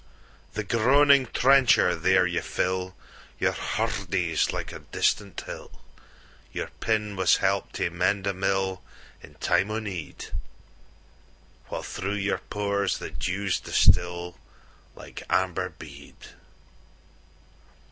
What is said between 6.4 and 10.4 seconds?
Your pin was help to mend a millIn time o'need,